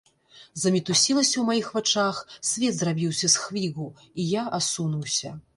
[0.61, 3.87] Замітусілася ў маіх вачах, свет зрабіўся з хвігу,
[4.25, 5.41] і я асунуўся.